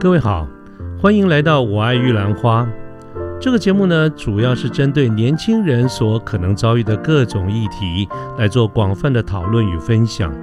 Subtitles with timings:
[0.00, 0.48] 各位好，
[0.98, 2.66] 欢迎来到我爱玉兰花。
[3.38, 8.08] 这个节目呢，主要是针对年轻人所可能遭遇的各种议题
[8.38, 10.34] 来做广泛的讨论与分享。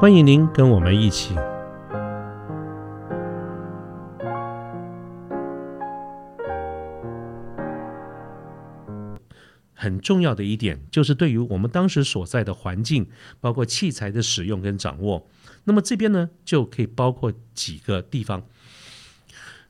[0.00, 1.34] 欢迎您跟我们一起。
[9.74, 13.06] 很重要的一点就是对于我们当时所在的环境，
[13.42, 15.28] 包括器材的使用跟掌握。
[15.64, 18.42] 那么这边呢，就可以包括几个地方。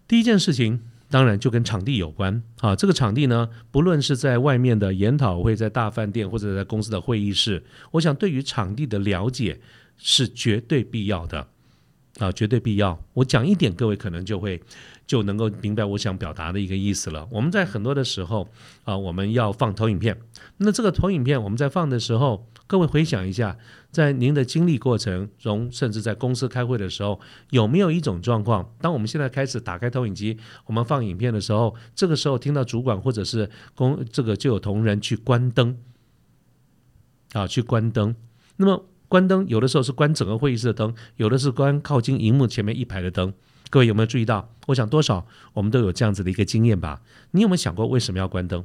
[0.09, 2.77] 第一件事情，当然就跟场地有关啊。
[2.77, 9.61] 这个场地呢，不论是在外面的研讨会，在大饭店或者在公司的会议室，我想对于场地的了解
[9.97, 11.49] 是绝对必要的
[12.19, 12.99] 啊，绝对必要。
[13.13, 14.61] 我讲一点，各位可能就会
[15.07, 17.27] 就能够明白我想表达的一个意思了。
[17.31, 18.49] 我们在很多的时候
[18.85, 20.19] 啊，我们要放投影片，
[20.59, 23.57] 那这个投影片我们在放的时候，各位回想一下。
[23.93, 28.75] 在您的经历过程中，甚至在公司开会的时候，有没有一种状况？
[28.79, 35.79] 当我们现在开始打开投影机，我们放影片的时候，这个时候听到主管或者是公这个就有同仁去关灯，
[37.33, 38.15] 啊，去关灯。
[38.59, 43.33] 那么关灯有的时候是关整个会议室的灯，有的是关靠近荧幕前面一排的灯。
[43.71, 44.51] 各位有没有注意到？
[44.67, 47.03] 我想多少我们都有这样子的一个经验吧？
[47.33, 48.65] 你有没有想过为什么要关灯？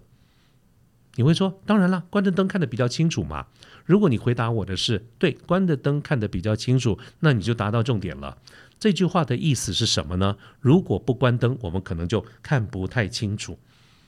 [1.16, 3.48] 你会说，当然了，关着灯看得比较清楚嘛。
[3.86, 8.38] 如果你回答我的是对，关着灯看得比较清楚，那你就达到重点了。
[8.80, 10.38] 这句话的意思是什么呢？
[10.60, 13.60] 如果不关灯，我们可能就看不太清楚。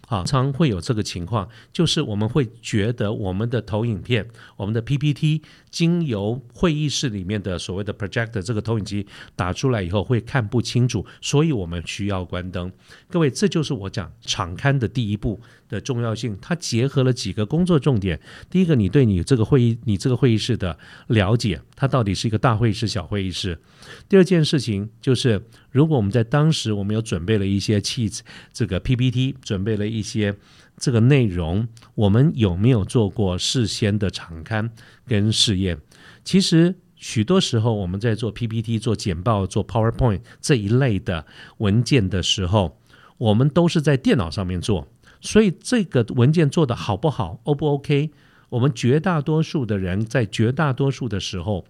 [0.08, 12.72] 啊，常会有这个情况，就是我们会觉得我们的投影片、我们的 PPT 经由会议室里面的所谓的 projector 这个投影机打出来以后会看不清楚，所以我们需要关灯。
[13.10, 15.40] 各位，这就是我讲敞开的第一步。
[15.74, 18.20] 的重要性，它结合了几个工作重点。
[18.50, 23.60] 第一个，你对你这个会议、你这个会议室的了解，它到底是一个大会议室、小会议室。
[24.08, 28.10] 第二件事情就是，如果我们在当时我们有准备了一些器
[28.54, 30.36] 这个 PPT，准备了一些
[30.78, 34.70] 这个内容，我们有没有做过事先的场刊
[35.08, 35.80] 跟试验？
[36.24, 41.26] 其实许多时候我们在做 PPT、做简报、做 PowerPoint 这一类的
[41.58, 42.80] 文件的时候，
[43.18, 44.88] 我们都是在电脑上面做。
[45.26, 48.12] 所以这个文件做的好不好，O 不 OK？
[48.50, 51.66] 我们绝大多数的人在绝大多数的时候，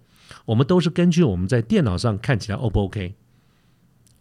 [0.46, 3.14] 我们都是根据我们在电脑上看起来 O 不 OK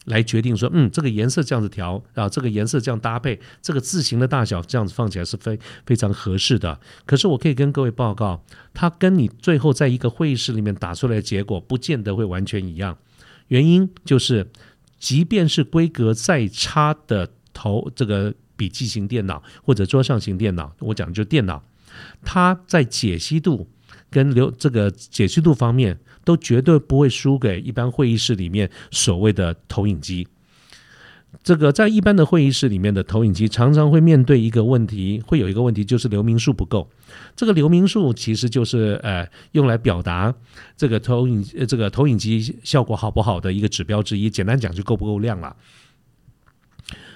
[0.06, 6.80] 来决定说，嗯，这个颜色这样子调啊，这个颜色这样搭配，这个字形的大小这样子放起来是非非常合适的。
[7.08, 12.96] 可是我可以跟各位报告，它跟你最后在一个会议室里面打出来的结果，不见得会完全一样。
[13.48, 14.52] 原因就是，
[15.00, 18.36] 即便是规格再差的头这个。
[18.56, 21.64] 笔记型电脑或者桌上型电脑，我讲的就是电脑，
[22.24, 23.68] 它在解析度
[24.10, 30.28] 跟流这个解析度方面，都绝对不会输给一般会议室里面所谓的投影机。
[31.42, 36.88] 这个在一般的会议室里面的投影机，常常会面对一个问题，会有一个问题就是流明数不够。
[37.36, 40.32] 这个流明数其实就是呃用来表达
[40.78, 44.30] 这个投影这个投影机效果好不好的一个指标之一。
[44.30, 45.56] 简单讲就够不够亮了。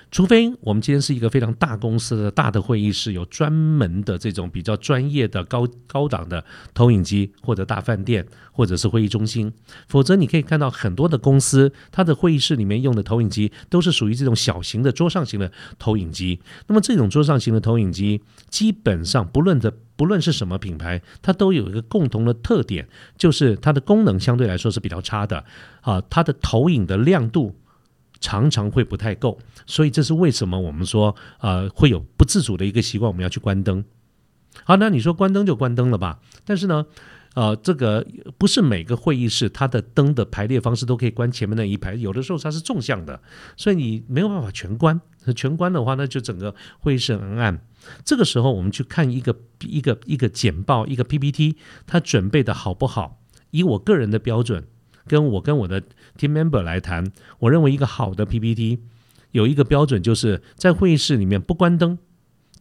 [0.09, 9.51] 除非我们今天是一个非常大公司的大的会议室，有专门的这种比较专业的高高档的投影机，或者大饭店，或者是会议中心，
[9.87, 16.39] 否则你可以看到很多的公司，它的会议室里面用的投影机都是属于这种小型的桌上型的投影机。
[16.67, 22.87] 那么这种桌上型的投影机，基本上不论的不论是什么品牌，它都有一个共同的特点，
[23.17, 25.43] 就是它的功能相对来说是比较差的
[25.81, 27.55] 啊，它的投影的亮度。
[28.19, 33.83] 常常会不太够，所以这是为什么我们说呃会有不自主的一个习惯，我们要去关灯。
[34.63, 36.19] 好，那你说关灯就关灯了吧？
[36.43, 36.85] 但是呢，
[37.35, 38.05] 呃，这个
[38.37, 43.21] 不是每个会议室它的灯的排列方式都可以关前面那一排，有的时候它是纵向的，
[43.55, 44.99] 所以你没有办法全关。
[45.35, 47.61] 全关的话，那就整个会议室很暗。
[48.03, 53.21] 这个时候我们去看一个一个一个简报，一个 PPT，它准备的好不好？
[53.51, 54.65] 以我个人的标准。
[55.09, 55.81] 跟我跟我的
[56.17, 58.79] team member 来谈，我认为一个好的 PPT
[59.31, 61.97] 有一个标准，就是在会议室里面不关灯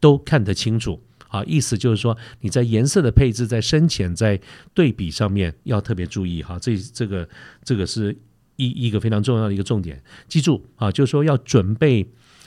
[0.00, 1.02] 都看得清楚。
[1.28, 4.40] 啊，意思就是说你在颜色的配置、在深浅、在
[4.72, 6.40] 对比上面要特别注意。
[6.40, 7.28] 哈，这这个
[7.64, 8.16] 这个是
[8.54, 10.00] 一一个非常重要的一个重点。
[10.28, 12.06] 记住啊，就是说要准备，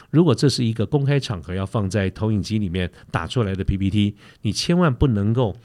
[0.10, 5.58] 如果这是一个公开场合要放在投影机里面打出来的 PPT，你千万不能够。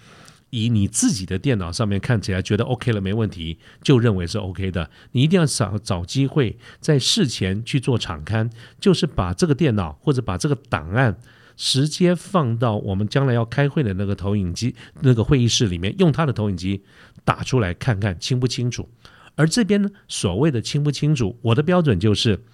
[0.54, 4.88] 以你自己的电脑上面看起来觉得 OK 了没问题，就认为是 OK 的。
[5.10, 8.48] 你一定要找找机会在事前去做场刊，
[8.78, 11.16] 就是把这个电脑或者把这个档案
[11.56, 16.84] 直接放到我们将来要开会的那个投影机那个会议室里面，用它的投影机
[17.24, 18.88] 打出来看看清不清楚。
[19.36, 22.44] 而这边呢，所谓的清不清楚，我的标准就是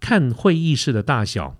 [0.00, 1.58] 看会议室的大小，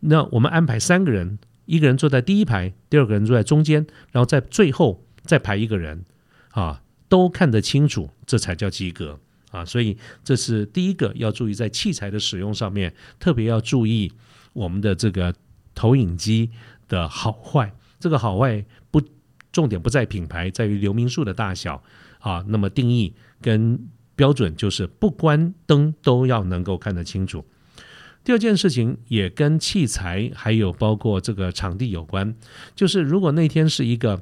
[0.00, 6.04] 那我们安排三个人，一个人坐在第一排，第二个人坐在中间，然后在最后再排一个人，
[6.50, 9.18] 啊，都看得清楚，这才叫及格
[9.50, 9.64] 啊！
[9.64, 14.12] 所以这是第一个要注意在器材的使用上面，特别要注意
[14.52, 15.34] 我们的这个
[15.74, 16.50] 投影机
[16.88, 17.72] 的好坏。
[17.98, 19.02] 这个好坏不
[19.52, 21.82] 重点不在品牌，在于流明数的大小
[22.18, 22.44] 啊。
[22.48, 23.12] 那么定义
[23.42, 27.44] 跟标准就是不关灯都要能够看得清楚。
[28.22, 32.34] 第二件事情也跟器材还有包括这个场地有关，
[32.74, 34.20] 就是如果那天是一个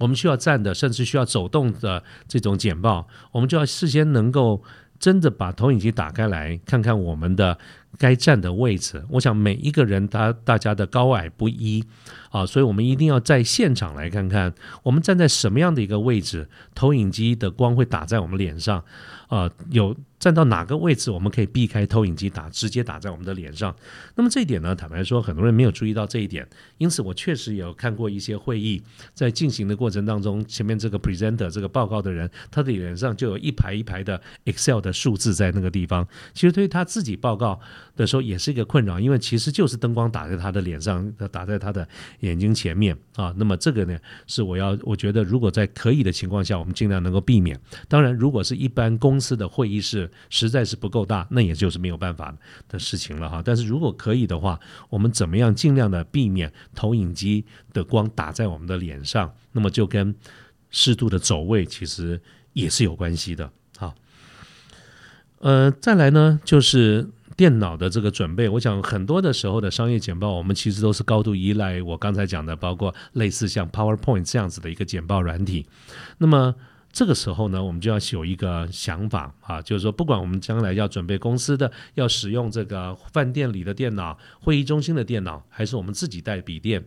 [0.00, 4.60] 我们需要站的，甚至需要走动的这种简报，我们就要事先能够
[4.98, 7.56] 真的把投影机打开来看看我们的
[7.96, 9.04] 该站的位置。
[9.10, 11.84] 我想每一个人他大家的高矮不一
[12.30, 14.52] 啊，所以我们一定要在现场来看看
[14.82, 18.82] 我们站在什么样的一个位置，投影机的光会打在我们脸上
[19.28, 19.94] 啊有。
[20.20, 23.74] 站到哪个位置，我们可以避开投影机打，直接打在我们的脸上。
[24.14, 26.46] 那么这一点呢，坦白说，很多人没有注意到这一点。
[26.76, 28.82] 因此，我确实有看过一些会议，
[29.14, 36.06] 在进行的过程当中，前面这个 presenter 这个报告的人，他的脸上就有一排一排的 Excel 的数字在那个地方。
[36.34, 37.58] 其实对于他自己报告
[37.96, 41.88] 的时候，也是一个困扰，因为其实就是灯光打在他的脸上，打在他的
[42.20, 43.34] 眼睛前面啊。
[43.38, 47.58] 那么这个呢，是我要我觉得，如果在可以的情况下，我们尽量能够避免。
[47.88, 52.34] 当然，如果是一般公司的会议室，实在是不够大，那也就是没有办法
[52.68, 53.42] 的事情了哈。
[53.44, 54.58] 但是如果可以的话，
[54.88, 59.34] 我们怎么样尽量的避免投影机的光打在我们的脸上？
[59.52, 60.14] 那么就跟
[60.70, 62.20] 适度的走位其实
[62.52, 63.50] 也是有关系的。
[63.76, 63.94] 好，
[65.38, 68.48] 呃，再来呢，就是电脑的这个准备。
[68.48, 75.66] 我想很多的时候的商业简报，我们其实都是高度依赖我刚才讲的，包括类似像 PowerPoint 这样子的一个简报软体。
[76.18, 76.54] 那么
[76.92, 86.84] 这个时候呢，我们就要有一个想法啊，就是说，不管我们将来要准备公司的，要使用这个饭店里的电脑、会议中心的电脑，还是我们自己带笔电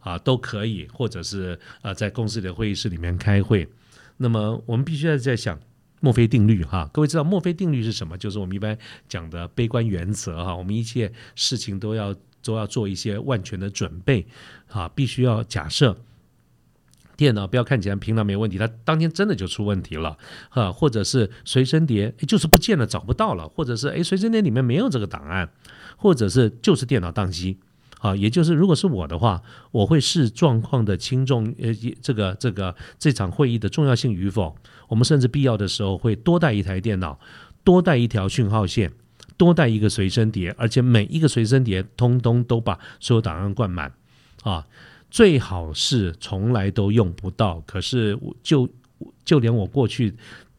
[0.00, 3.68] 啊，都可以，或者是呃在公司的会议室里面开会。
[4.16, 5.58] 那么我们必须要在想
[6.00, 8.18] 墨菲定律哈，各位知道墨菲定律是什么？
[8.18, 8.76] 就是我们一般
[9.08, 14.26] 讲的悲观原则哈，我们一切事情都要都要做一些万全的准备
[14.68, 15.96] 啊，必须要假设。
[17.16, 20.18] 电脑不要看起来平常没问题，它当天真的就出问题了，
[20.50, 25.48] 哈，或者是随身碟就是不见了，找不到了，或者是哎随身碟里面没有这个档案，
[25.96, 27.58] 或者是就是电脑宕机，
[28.00, 31.72] 啊，也就是如果是我的话，我会视状况的轻重，呃，
[32.02, 34.56] 这个这个这场会议的重要性与否，
[34.88, 37.20] 我们甚至必要的时候会多带一台电脑，
[37.62, 38.92] 多带一条讯号线，
[39.36, 43.92] 多带一个随身碟，而且每一个随身碟通通都把所有档案灌满，
[44.42, 44.66] 啊。
[45.14, 48.68] 最好是从来都用不到，可是就
[49.24, 50.12] 就连我过去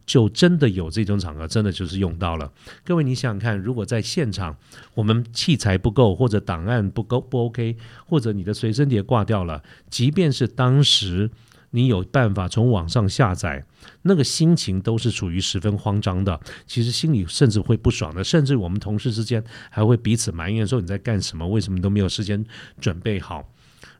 [0.05, 2.49] 就真的有这种场合，真的就是用到了。
[2.85, 4.55] 各位，你想想看，如果在现场
[4.93, 7.75] 我们器材不够，或者档案不够不 OK，
[8.05, 11.29] 或者你的随身碟挂掉了，即便是当时
[11.71, 13.65] 你有办法从网上下载，
[14.03, 16.39] 那个心情都是处于十分慌张的。
[16.65, 21.45] 其实心里甚至会不爽的，甚至我们同事之间还会彼此埋怨说你在干什么？
[21.45, 22.45] 为什么都没有时间
[22.79, 23.51] 准备好？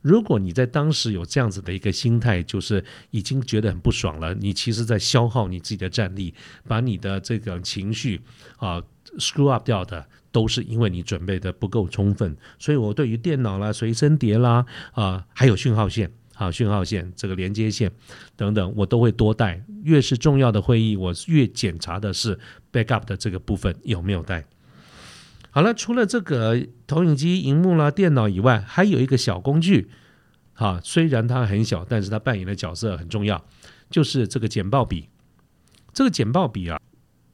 [0.06, 6.32] 如果你在当时有这样子的一个心态，就是已经觉得很不爽了，你其实在消耗你自己的战力，
[6.68, 8.22] 把你的这个情绪
[8.58, 8.80] 啊
[9.18, 12.38] screw up 掉的，都是因为你准备的不够充分。
[12.60, 17.92] 所以我对于电脑啦、随身碟啦啊，还有讯号线啊、讯号线这个连接线
[18.36, 19.60] 等等，我都会多带。
[19.82, 22.38] 越是重要的会议，我越检查的是
[22.72, 24.46] backup 的这个部分有没有带。
[25.56, 29.90] 好了，除了这个投影机、荧幕啦、电脑以外，还有一个小工具，
[30.54, 33.42] 哈，虽然它很小，但是它扮演的角色很重要，
[33.90, 35.08] 就是这个简报笔。
[35.94, 36.78] 这个简报笔啊，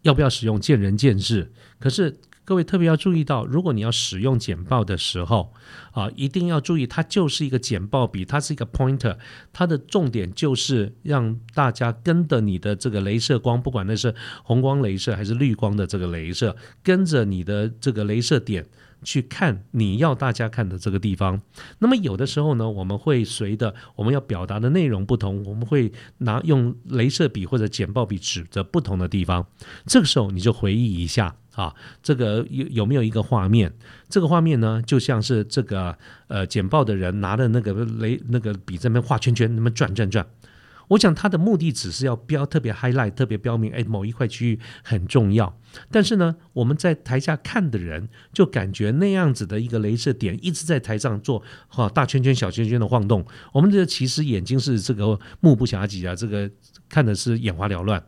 [0.03, 1.51] 要不要使用，见仁见智。
[1.79, 2.19] 可是。
[2.51, 5.53] 各位特别要注意到，如果你要使用简报的时候，
[5.93, 9.15] 啊，一定要注意，它就是一个简报笔，它是一个 pointer，
[9.53, 16.53] 它的重点就是让大家跟着你的这个镭射光，不管那是红光镭射还是绿光的这个镭射，
[16.83, 18.65] 跟着你的这个镭射点。
[19.03, 21.41] 去看你要大家看的这个地方，
[21.79, 29.47] 那么有的时候呢，我们会随着我们要表达的内容不同，我们会拿用镭射笔或者剪报笔指着不同的地方。
[29.87, 33.71] 这个时候你就回忆一下啊，这个有有没有一个画面？
[34.09, 40.25] 这个画面呢，就像是这个呃剪报的人拿的那个雷那个笔在那边画圈圈，那么转转转。
[40.89, 45.57] 我想他的目的只是要标特别 highlight，特别标明，哎，某一块区域很重要。
[45.89, 53.25] 但是呢，我们在台下看的人就感觉那样子的一个镭射点一直在台上做哈大圈圈、小圈圈的晃动。
[53.53, 56.51] 我们这其实眼睛是这个目不暇及啊，这个
[56.89, 58.03] 看的是眼花缭乱。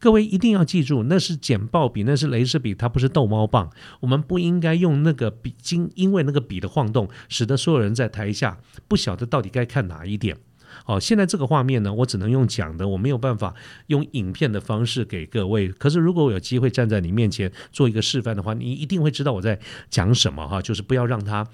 [0.00, 3.70] 各位一定要记住，那是简报笔，那是镭射笔，它不是逗猫棒。
[4.00, 10.38] 我们不应该用那个笔，因因为那个笔的晃动，使得所有人在台下不晓得到底该看哪一点。
[10.86, 13.54] 哦，现在这个画面呢，我只能用讲的，我没有办法
[13.88, 15.68] 用影片的方式给各位。
[15.68, 20.62] 可是如果我有机会站在你面前做一个示范的话，你一定会知道我在讲什么哈。
[20.62, 21.46] 就是不要让他。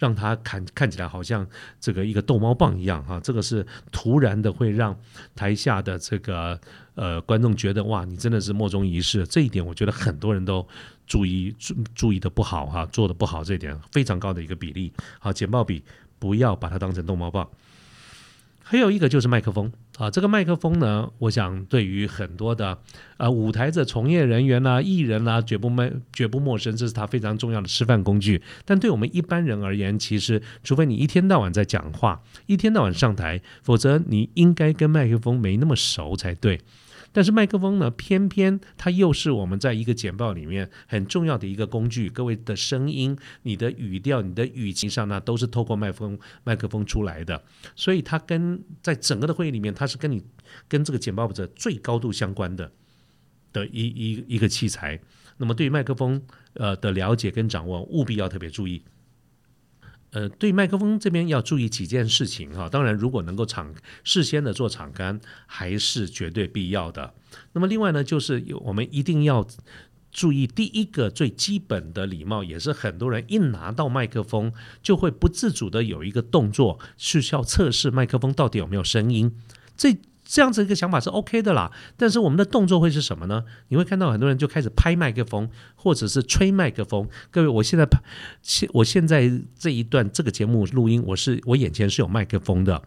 [0.00, 1.46] 让他看看起来好像
[1.78, 4.98] 这个一个逗猫棒一样哈，这个是突然的会让
[5.36, 6.58] 台下的这个
[6.94, 9.26] 呃观众觉得哇，你真的是莫衷一是。
[9.26, 10.66] 这一点我觉得很多人都
[11.06, 14.90] 注意注注意的不好哈，做的不好，这一点非常高的一个比例。
[15.18, 15.84] 好，简报笔
[16.18, 17.46] 不要把它当成逗猫棒。
[18.62, 22.78] 还有一个就是麦克风啊，这个麦克风呢，我想对于很多的
[23.18, 28.40] 呃舞台的从业人员呐、艺人呐，绝不陌绝不陌生，这是他非常重要的吃饭工具。
[28.64, 36.58] 但对我们一般人而言，其实除非你一天到晚在讲话，一天到晚上台，否则你应该跟麦克风没那么熟才对。
[37.12, 42.08] 但是麦克风呢，偏偏它又是我们在一个简报里面很重要的一个工具。
[42.08, 47.42] 各位的声音、你的语调、你的语气上呢，都是透过麦克风麦克风出来的。
[47.74, 50.22] 所以它跟在整个的会议里面，它是跟你
[50.68, 52.70] 跟这个简报者最高度相关的
[53.52, 55.00] 的一一一个器材。
[55.38, 56.22] 那么对于麦克风
[56.54, 58.82] 呃的了解跟掌握，务必要特别注意。
[60.12, 62.68] 呃，对麦克风这边要注意几件事情哈。
[62.68, 67.14] 当然，如果能够场事先的做场干，还是绝对必要的。
[67.52, 69.46] 那么另外呢，就是我们一定要
[70.10, 74.52] 注意第一个最基本的礼貌，也是很多人一拿到麦克风
[74.82, 79.36] 就会不自主的有一个动作，是需要测试麦克风到底有没有声音。
[79.76, 79.96] 这
[80.30, 83.42] 这样子一个想法是 OK 的啦，但是我们的动作会是什么呢？
[83.66, 87.08] 你会看到很多人就开始拍麦克风，或者是吹麦克风。
[87.32, 88.00] 各位，我现在拍，
[88.40, 92.80] 现我现在这一段这个节目录音，我是我眼前是有麦克风的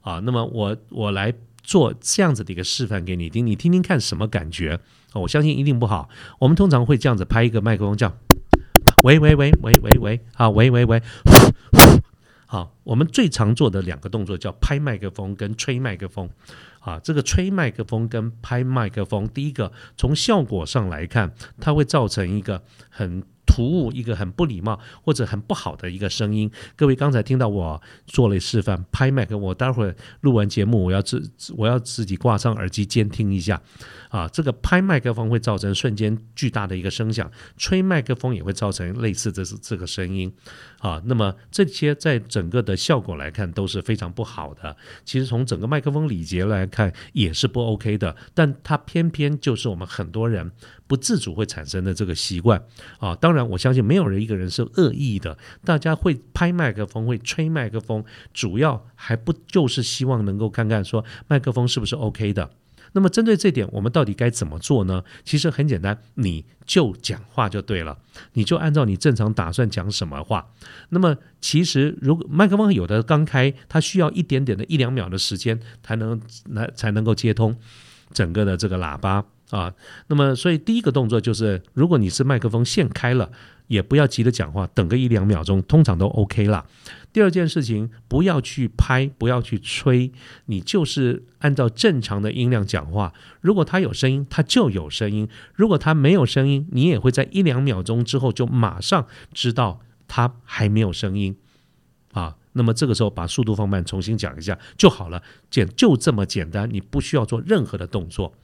[0.00, 0.18] 啊。
[0.24, 4.80] 那么我我来做这样子的一个示范给你听，你听听看什么感觉？
[5.14, 6.08] 我相信一定不好。
[6.40, 8.12] 我们通常会这样子拍一个麦克风，叫
[9.04, 11.00] 喂喂喂喂喂喂，好喂喂喂。
[12.46, 16.28] 好，我们最常做的两个动作叫拍麦克风跟吹麦克风。
[16.80, 23.22] 啊，这个吹麦克风跟拍麦克风，第一个从效果上来看，它会造成一个很。
[23.50, 26.50] 突兀一个很不礼貌或者很不好的一个声音。
[26.76, 33.58] 各位刚才听到我做了示范拍麦克，我待会儿录完节目，我要自我要自己挂上耳机监听一下。
[34.10, 40.30] 啊，这个拍麦克风会造成瞬间巨大的一个声响，吹麦克风也会造成类似的这个声音。
[40.78, 44.76] 啊，那么这些在整个的效果来看都是非常不好的。
[45.04, 50.52] 其实从整个麦克风礼节来看也是不 OK 的，但它偏偏就是我们很多人。
[50.86, 52.64] 不自主会产生的这个习惯
[52.98, 62.48] 啊，当然我相信没有人一个人是恶意的，大家会拍麦克风，会吹麦克风，主要还不就是希望能够看看说麦克风是不是 OK 的。
[62.92, 65.02] 那么针对这点，我们到底该怎么做呢？
[65.24, 67.98] 其实很简单，你就讲话就对了，
[68.32, 70.46] 你就按照你正常打算讲什么话。
[70.90, 77.56] 那么其实如果麦克风有的刚开，它需要一点点的一两秒的时间才能来才能够接通
[78.12, 79.24] 整个的这个喇叭。
[79.50, 79.72] 啊，
[80.08, 83.30] 那么所以第一个动作就是，如果你是麦克风线开了，
[83.66, 86.66] 也不要急着讲话，等个一两秒钟，通常都 OK 了。
[87.12, 90.12] 第二件事情，不要去拍，不要去吹，
[90.46, 93.14] 你就是按照正常的音量讲话。
[93.40, 101.34] 如果它有声音，它就有声音；如果它没有声音，你也会在一两秒钟之后就马上知道它还没有声音。
[102.12, 108.34] 啊，那么这个时候把速度放慢，重新讲一下就好了，简就这么简单，你不需要做任何的动作。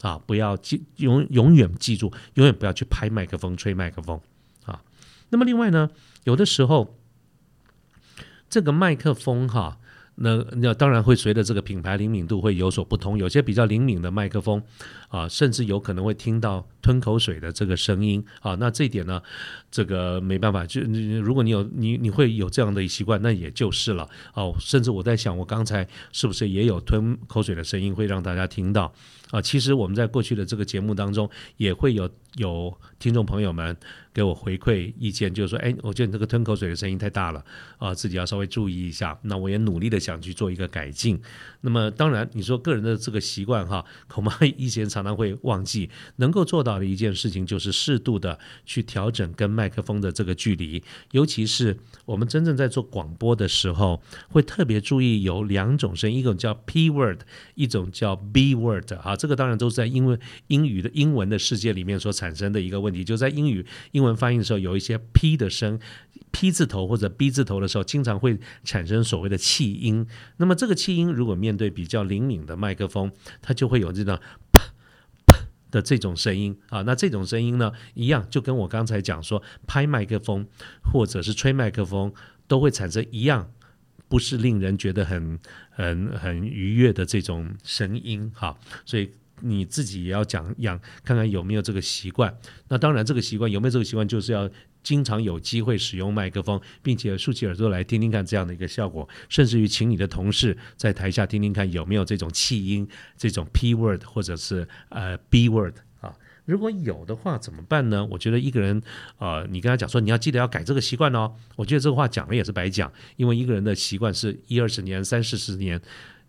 [0.00, 4.20] 啊，不要记永永远记住，永远不要去拍麦克风、吹麦克风
[4.64, 4.82] 啊。
[5.30, 5.90] 那么另外呢，
[6.24, 6.98] 有的时候
[8.48, 9.78] 这个麦克风哈。
[10.18, 14.62] 那那当然会随着这个品牌灵敏度会有所不同，有些比较灵敏的麦克风
[15.08, 18.54] 啊，甚至有可能会听到吞口水的这个声音啊。
[18.56, 19.22] 那这一点呢，
[19.70, 20.80] 这个没办法，就
[21.22, 24.54] 如果你有你你会有这样的习惯，那也就是了哦。
[24.58, 28.92] 甚至我在想，我刚才是不是也有吞口水的声音会让大家听到
[29.30, 29.40] 啊？
[29.40, 33.76] 其实我们在过去的这个节目当中也会有有听众朋友们。
[34.16, 37.44] 给我回馈意见，就是说，哎，我觉得你这个吞口水的声音太大了
[37.76, 39.18] 啊，自己要稍微注意一下。
[39.20, 41.20] 那我也努力的想去做一个改进。
[41.60, 45.90] 那么，当然你说个人的这个习惯哈，恐怕 以前常常会忘记。
[46.16, 50.82] 能够做到的一件事情，就是适度的去调整跟麦克风的这个距离。
[51.10, 51.76] 尤其是
[52.06, 57.20] 我们真正在做广播的时候，会特别注意有两种声音，一种叫 P word，
[57.54, 59.14] 一种叫 B word 啊。
[59.14, 64.06] 这个当然都是在英文英语的英文的世界里面所产生的一个问题，就在英语英。
[64.06, 65.80] 文发音的时候，有一些 p 的声
[66.30, 70.06] ，p 字头或者 b 字头的时候，经常会产生所谓的气音。
[70.36, 73.10] 那么这个气音如果面对比较灵敏的麦克风，
[73.42, 74.16] 它就会有这种
[75.70, 80.46] 的这种声音啊，那这种声音呢，一样就跟我刚才讲说，拍麦克风
[80.82, 82.12] 或者是吹麦克风，
[82.46, 83.50] 都会产生一样
[84.08, 85.38] 不是令人觉得很
[85.70, 92.36] 很很愉悦的这种声音哈，所以你自己也要讲养，看看有没有这个习惯。
[92.68, 94.50] 那当然，这个习惯有没有这个习惯，就是要。
[94.86, 102.86] 经常有机会使用麦克风，并且竖起耳朵来听听看这样的一个效果，甚至于请你的同事在台下听听看有没有这种气音、
[103.18, 106.14] 这种 P word 或者是呃 B word 啊。
[106.44, 108.06] 如果有的话怎么办呢？
[108.06, 108.80] 我觉得一个人
[109.18, 111.34] 呃，你跟他讲说你要记得要改这个习惯哦。
[111.56, 115.82] 我觉得这个话讲了也是白讲，因为一个人的习惯是一二十年、三四十年。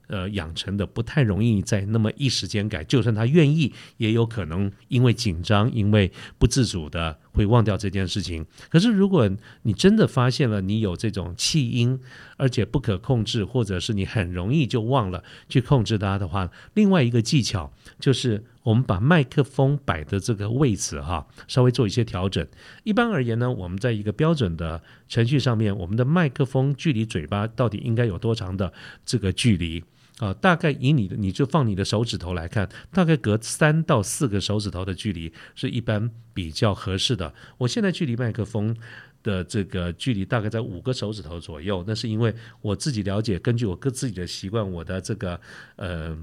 [0.07, 8.45] 呃，养成的不太容易在那么一时间改，就算他愿意，也有可能因为紧张，因为不自主的会忘掉这件事情。
[8.69, 9.29] 可是如果
[9.63, 11.99] 你真的发现了你有这种气音，
[12.37, 22.47] 而且不可控制，或者是你很容易就忘了去控制它的话，另外一个技巧就是我们把麦克风摆的这个位置哈，稍微做一些调整。
[22.83, 28.71] 一般而言呢，我们在一个标准的程序上面，我们的麦克风距离嘴巴到底应该有多长的
[29.05, 29.83] 这个距离？
[30.17, 37.33] 啊，大概以你的，你就放你的手指头来看，大概隔三到四个手指头的距离是一般比较合适的。
[37.57, 38.75] 我现在距离麦克风
[39.21, 45.39] 的这个距离大概在五个手指头左右，那是因为我自己了解，根据我各自己的习惯，我的这个
[45.75, 46.17] 呃。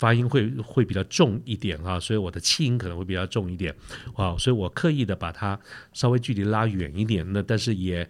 [0.00, 3.74] 发音会会比较重一点啊，所以我的气音可能会比较重一点
[4.14, 5.60] 啊，所以我刻意的把它
[5.92, 7.22] 稍微距离拉远一点。
[7.34, 8.08] 那但是也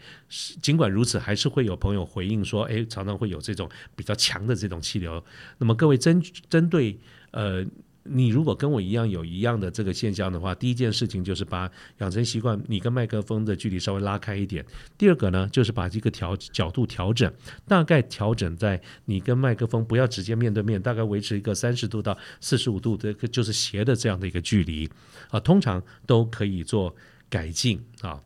[0.62, 5.22] 尽管如此，还是会有朋友回应说，哎，常常会有这种比较强的这种气流。
[5.58, 6.96] 那么各位针针对
[7.32, 7.66] 呃。
[8.02, 14.64] 你如果跟我一样有一样的这个现象的话，第一件事情就是把养成习惯，你跟麦克风的距离稍微拉开一点。
[14.96, 17.32] 第二个呢，就是把这个调角度调整，
[17.68, 24.88] 大概调整在你跟麦克风不要直接面对面，大概维持一个三十度到四十五度的，就是斜的这样的一个距离
[25.30, 26.94] 啊，通常都可以做
[27.28, 28.20] 改进啊。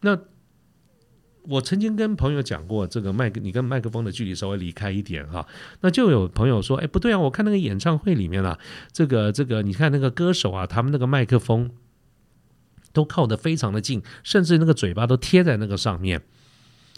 [0.00, 0.18] 那。
[1.42, 5.46] 我曾经跟朋友讲过，这个麦克，你跟麦克风的距离稍微离开一点哈，
[5.80, 8.58] 那就有朋友说，哎，不对啊，我看那个演唱会里面啊，
[8.92, 11.70] 这个这个，你看那个歌手啊，他们那个麦克风
[12.92, 16.22] 都靠得非常的近，甚至那个嘴巴都贴在那个上面。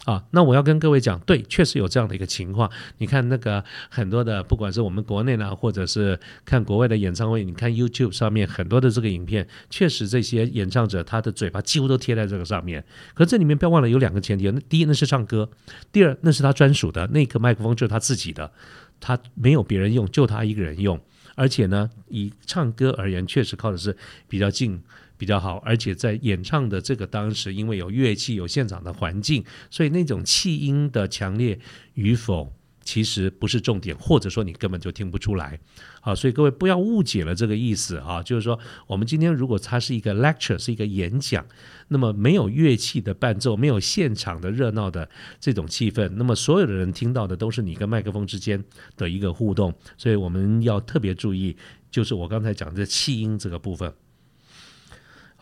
[0.04, 2.68] 啊，那我要跟各位讲，对，确实有这样的一个情况。
[2.98, 12.84] 你看那个很多的，不管是我们国内呢，或者是看国外的演唱会，你看 YouTube 上面很多的这个影片，确实这些演唱者他的嘴巴几乎都贴在这个上面。
[13.14, 15.48] 可这里面不要忘了有两个前提，那第一那是唱歌，
[15.92, 18.50] 第二那是他专属的那个麦克风就是他自己的，
[18.98, 21.00] 他没有别人用，就他一个人用。
[21.34, 23.96] 而且呢，以唱歌而言，确实靠的是
[24.28, 24.82] 比较近。
[25.18, 31.56] 比较好，而且在演唱的这个当时，因为有乐器、有现场的环境，所以那种气音的强烈
[31.94, 35.58] 与否，其实不是重点，或者说你根本就听不出来。
[36.00, 41.46] 好，所以各位不要误解了这个意思啊，就是说我们今天如果它是一个 lecture，是一个演讲，
[41.88, 45.08] 那么没有乐器的伴奏，没有现场的热闹的
[45.40, 48.62] 这种气氛，那么所有的人听到的都是你跟麦克风之间
[48.96, 51.56] 的一个互动，所以我们要特别注意，
[51.90, 53.92] 就是我刚才讲的气音这个部分。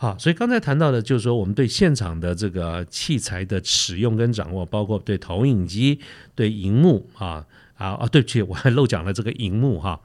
[0.00, 6.00] 好，所以刚才谈到的，就是说我们对现场的这个器材的使用跟掌握，包括对投影机、
[6.34, 10.00] 对荧幕啊啊啊，对不起，我还漏讲了这个荧幕哈。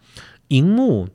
[0.50, 1.08] 荧幕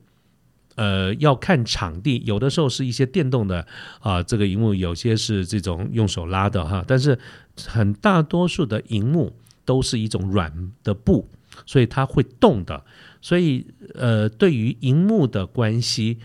[0.77, 3.67] 呃要看场地，有的时候是一些电动的
[3.99, 7.19] 啊，这个荧幕有些是这种用手拉的哈，但是
[7.67, 9.31] 很大多数的荧幕
[9.63, 11.29] 都是一种软的布，
[11.67, 12.83] 所以它会动的。
[13.21, 13.63] 所以
[13.93, 16.17] 呃，对于荧幕的关系。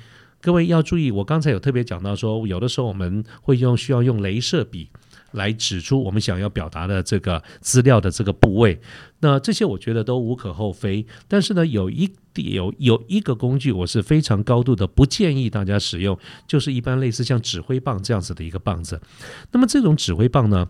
[0.47, 4.89] 各位要注意，我刚才有特别讲到说，有的时候我们会用需要用镭射笔
[5.33, 8.81] 来指出我们想要表达的这个资料的这个部位。
[9.19, 19.03] 那这些我觉得都无可厚非，但是呢，有一有有一个工具我是非常高度的不建议大家使用，就是一般类似像指挥棒这样子的一个棒子。
[19.51, 20.69] 那么这种指挥棒呢，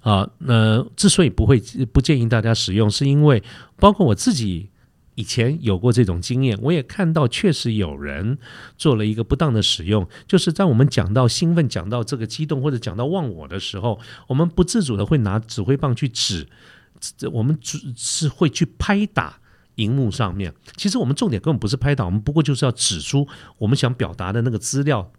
[0.00, 3.42] 啊，那之所以不会不建议大家使用，是因为
[3.76, 4.70] 包括我自己。
[5.18, 8.38] 以前有过这种经验，我也看到确实有人
[8.76, 16.46] 做了一个不当的使用，就是在我们讲到兴奋、讲到这个激动或者讲到忘我的时候，我们不自主的会拿指挥棒去指，
[17.32, 19.40] 我们只是会去拍打
[19.74, 20.54] 荧幕上面。
[20.76, 23.26] 其实我们重点根本不是拍打，我们不过就是要指出
[23.58, 25.10] 我们想表达的那个资料。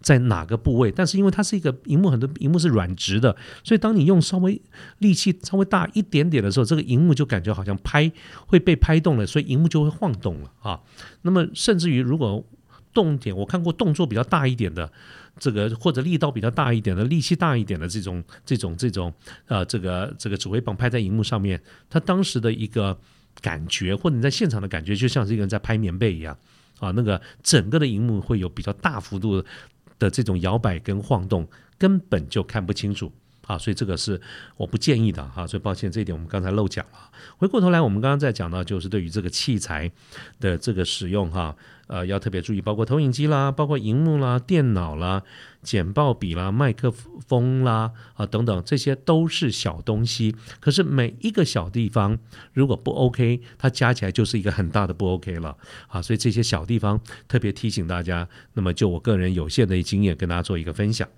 [0.00, 0.90] 在哪个部位？
[0.90, 3.34] 但是因为它是一个荧幕，很多荧幕是软直的，
[3.64, 4.60] 所以当你用稍微
[4.98, 8.10] 力气稍微大一点点的时候，这个荧幕就感觉好像拍
[8.46, 10.80] 会被拍动了，所以荧幕就会晃动了啊。
[11.22, 12.44] 那么甚至于如果
[12.92, 14.90] 动点，我看过动作比较大一点的，
[15.38, 19.12] 这个或者力道比较大一点的，力气大一点的这种这种这种
[19.46, 22.98] 呃，这个这个指挥棒拍在荧幕上面，它当时的一个
[23.40, 26.36] 感觉或者你在现场的感觉，就像是一个人在拍棉被一样。
[26.80, 29.44] 啊，那个整个的荧幕会有比较大幅度
[29.98, 33.12] 的这种摇摆跟晃动，根本就看不清楚。
[33.48, 34.20] 啊，所以这个是
[34.58, 37.10] 我不建议的哈，所以抱歉这一点我们刚才漏讲了。
[37.38, 39.90] 回过头来，我们刚刚在讲到，就是对于这个器材
[40.38, 41.56] 的这个使用哈，
[41.86, 45.22] 呃，要特别注意，包括投影机啦，包括荧幕啦、电脑啦、
[45.62, 46.92] 剪报笔啦、麦克
[47.26, 50.36] 风啦啊等等，这些都是小东西。
[50.60, 52.18] 可是每一个小地方
[52.52, 55.56] 如果不 OK，它加起来就是一个很大的不 OK 了
[55.86, 56.02] 啊。
[56.02, 61.08] 所以这些小地方特别提醒大家，那么就我个人有限的经验跟大家做一个分享。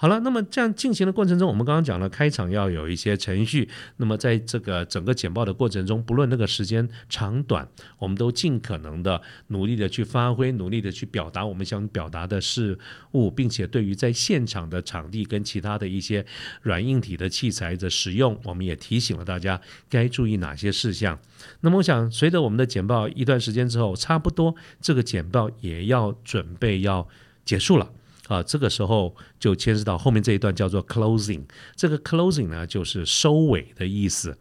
[0.00, 3.68] 好了，那么这样进行的过程中，我们刚刚讲了开场要有一些程序。
[3.96, 12.78] 那么在这个整个简报的过程中，不论那个时间长短，我们都尽可能的努力的去发挥，努力的去表达我们想表达的事
[13.14, 16.24] 物，并且对于在现场的场地跟其他的一些
[16.62, 21.18] 软硬体的器材的使用，我们也提醒了大家该注意哪些事项。
[21.62, 27.08] 那么我想，随着我们的简报一段时间之后，差不多这个简报也要准备要
[27.44, 27.90] 结束了。
[28.28, 31.44] 啊，这个时候就牵涉到后面这一段叫做 closing。
[31.74, 34.38] 这个 closing 呢，就是收尾的意思。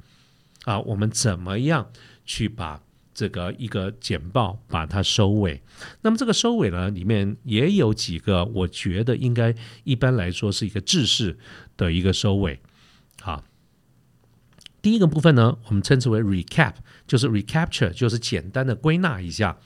[0.65, 1.89] 啊，我们怎么样
[2.25, 2.81] 去把
[3.13, 5.61] 这个一个简报把它收尾？
[6.01, 11.39] 那么这个收尾呢，里面也有几个，我觉得应该一般来说是一个制式
[11.77, 12.59] 的一个收尾。
[13.21, 13.45] 好，
[14.81, 16.73] 第一个部分呢，我们称之为 recap，
[17.07, 19.57] 就是 recapture，就是简单的归纳一下。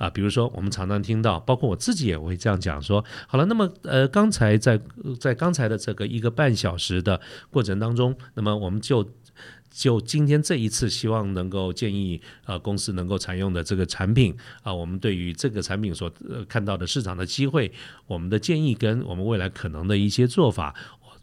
[0.00, 4.80] 啊，比如说我们常常听到，包括我自己也会这样讲说，好了，那么呃，刚才在
[5.20, 9.06] 在刚才的这个一个半小时的过程当中，那么我们就
[9.70, 16.10] 就今天这一次，希望能够建议呃公司能够采用的这个产品啊，我们对于这个产品所
[16.48, 17.70] 看到的市场的机会，
[18.06, 20.74] 我们的建议跟我们未来可能的一些做法。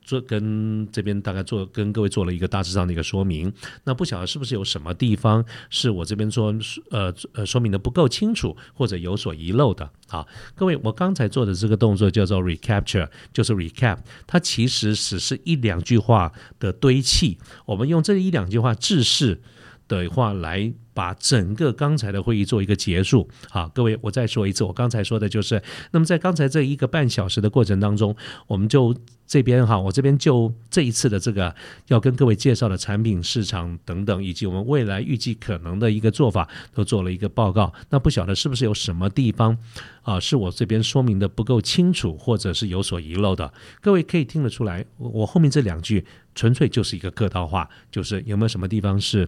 [0.07, 3.51] 做跟这边大概做跟各位做了一个大致上的一个说明，
[3.83, 6.55] 那不晓得是不是有什么地方是我这边说
[6.89, 10.25] 呃呃说明的不够清楚或者有所遗漏的啊？
[10.55, 19.41] 各位，我刚才做的这个动作叫做 recapture，就是 recap，它其实只是一两句话的堆砌，我们用这一两句话制式
[19.87, 20.73] 的话来。
[20.97, 23.29] 把整个刚才的会议做一个结束。
[23.51, 28.15] 好，各位，我再说一次，我刚才说的就是，那么在刚才这一个半小时的过程当中，
[28.47, 28.95] 我们就
[29.27, 31.53] 这边哈，我这边就这一次的这个
[31.89, 37.71] 要跟各位介绍的产品、市场等等，以及我们未来预计可能的一个做法，都做了一个报告。
[37.91, 39.55] 那不晓得是不是有什么地方
[40.01, 43.53] 啊，是我这边说明的不够清楚，或者是有所遗漏的？
[43.81, 46.03] 各位可以听得出来，我后面这两句
[46.37, 49.27] 纯粹就是一个客套话，就是有没有什么地方是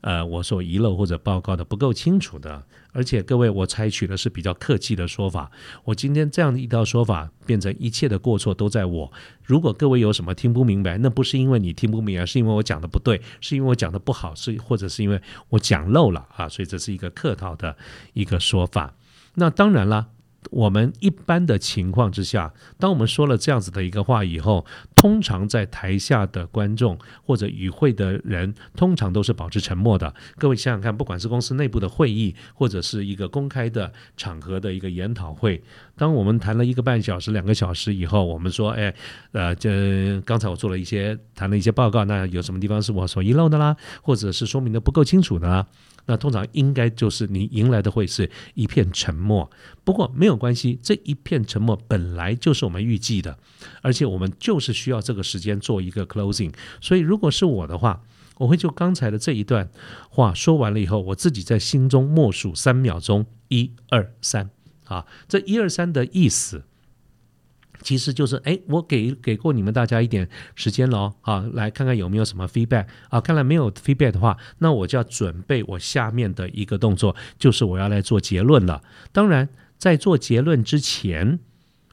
[0.00, 0.84] 呃我所遗漏。
[0.94, 5.50] 或者报告的不够清楚的，而且各位，我采取的是比较客气的说法。
[5.82, 9.12] 我今天这样的一套说法，变成一切的过错都在我。
[9.42, 16.48] 如果各位有什么听不明白，那不是因为你听不明白，是因为我讲的不对，是因为我讲的不好，是或者是因为我讲漏了啊。
[16.48, 17.76] 所以这是一个客套的
[18.12, 18.94] 一个说法。
[19.34, 20.10] 那当然了。
[20.50, 30.14] 我们一般的情况之下，当我们说了这样子的一个话以后，通常在台下的观众或者与会的人，通常都是保持沉默的。
[30.36, 35.62] 各位想想看，不管是公司内部的会议，或者是一个公开的场合的一个研讨会，
[35.96, 38.94] 当我们谈了一个半小时、两个小时以后，我们说，哎，
[39.32, 45.66] 呃，这刚才我做了一些谈了一些报告，那有什么地方是我所遗漏的啦，或者是说明的不够清楚的啦？
[46.06, 49.50] 那通常应该就是你迎来的会是一片沉默，
[49.84, 53.38] 不过没有关系，这一片沉默本来就是我们预计的，
[53.82, 56.52] 而且我们就是需要这个时间做一个 closing。
[56.80, 58.02] 所以如果是我的话，
[58.38, 59.70] 我会就刚才的这一段
[60.10, 64.50] 话说完了以后，我自己在心中默数三秒钟，一二三，
[64.84, 66.64] 啊，这一二三的意思。
[67.84, 78.82] 其实就是，哎，我给给过你们大家一点时间了啊，来看看有没有什么 feedback 啊，看来没有 feedback 的话，那我就要准备我下面的一个动作，就是我要来做结论了。
[79.12, 81.38] 当然，在做结论之前，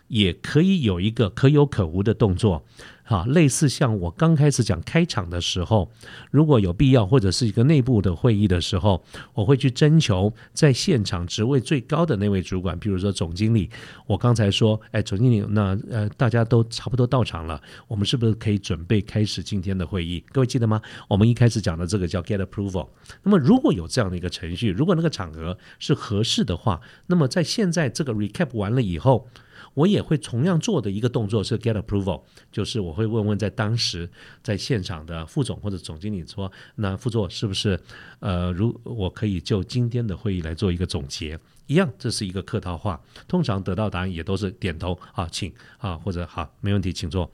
[0.08, 2.66] 也可以有一个可有可无的动作。
[3.12, 5.92] 啊，类似像我刚开始讲开场的时候，
[6.32, 13.70] 如果有必要或者是一个内部的会议的时候，我会去征求在现场职位最高的那位主管，比如说总经理。
[14.08, 20.24] 我刚才说，哎，总经理，那呃，大家都差不多到场了，我们是不是可以准备开始今天的会议？
[20.32, 20.82] 各位记得吗？
[21.10, 22.88] 我们一开始讲的这个叫 get approval。
[23.24, 29.28] 那么如果有这样的一个程序，如果那个场合是合适的话，那么在现在这个 recap 完了以后。
[29.74, 34.10] 我也会同样做的一个动作是 get approval，就是我会问问在当时
[34.44, 37.80] 在现场的副总或者总经理说，那副座是不是
[38.20, 47.32] 呃，如我可以就今天的会议来做一个总结，一样，这是一个客套话，通常得到答案也都是点头啊，请啊，或者好，没问题，请坐。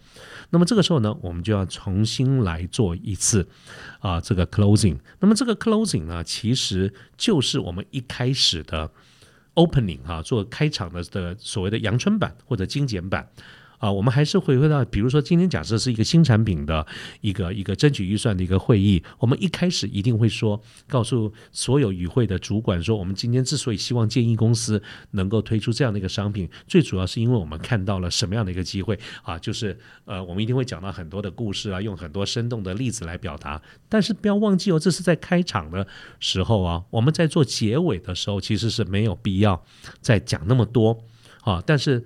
[0.52, 3.48] 那么这个时候呢，我们就要重新来做一次
[4.00, 4.98] 啊，这个 closing。
[5.20, 8.92] 那么这个 closing 呢，其实就是我们一开始的。
[9.58, 13.28] Opening 哈，做开场的的所谓的阳春版或者精简版。
[13.78, 16.86] 啊，我们还是回归到，比如说今天假设是一个新产品的
[17.22, 35.86] 一个一个争取预算的一个会议，我们一开始一定会说，告诉所有与会的主管说，我们今天之所以希望建议公司能够推出这样的一个商品，最主要是因为我们看到了什么样的一个机会啊，就是呃，我们一定会讲到很多的故事啊，用很多生动的例子来表达，但是不要忘记哦，这是在开场的
[36.20, 39.64] 时候啊，我们在做结尾的时候其实是没有必要
[40.02, 41.04] 再讲那么多
[41.42, 42.04] 啊，但是。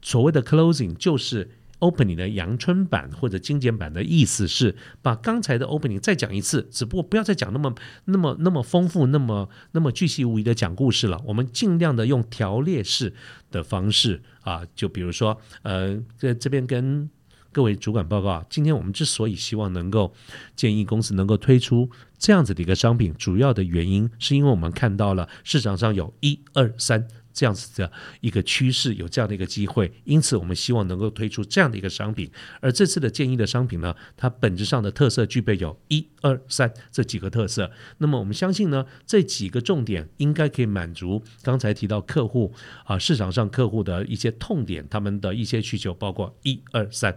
[0.00, 7.72] 所谓的 closing 就是 opening 的阳春版或者精简版的意思是把刚才的 opening 再讲一次，只不过不要再讲那么
[8.06, 11.22] 那么那么丰富、那么那么巨细无遗的讲故事了。
[11.24, 13.12] 我们尽量的用条列式
[13.52, 17.08] 的方式啊，就比如说呃，在这边跟
[17.52, 20.12] 各位主管报告，今天我们之所以希望能够
[20.56, 27.06] 建议公司能够推出这样子的一个商品，主要的原因是因为我们看到了市场上有一二三。
[27.38, 32.28] 这样子的一个趋势，有这样的一个机会，因此我们希望能够推出这样的一个商品。
[32.60, 37.70] 而这次的建议的商品呢，它本质上的特色具备有一二三这几个特色。
[37.98, 42.52] 那么我们相信呢，这几个重点应该可以满足刚才提到客户
[42.84, 47.16] 啊市场上客户的一些痛点，他们的一些需求，包括一二三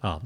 [0.00, 0.20] 啊。